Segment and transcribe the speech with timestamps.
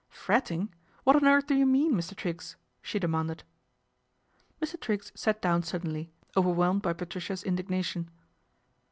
[0.25, 0.73] "Fretting!
[1.03, 3.43] What on earth do you mean, Mr Triggs?" she demanded.
[4.59, 4.81] Mr.
[4.81, 8.09] Triggs sat down suddenly, overwhelmed ty Patricia's indignation.